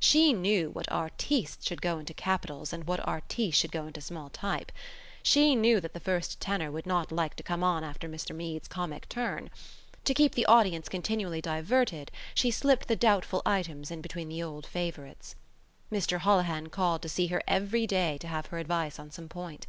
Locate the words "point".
19.28-19.68